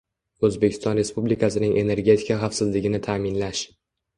O‘zbekiston 0.47 0.95
Respublikasining 0.99 1.75
energetika 1.83 2.39
xavfsizligini 2.45 3.03
ta’minlash 3.11 3.63